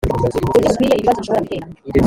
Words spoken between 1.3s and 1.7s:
gutera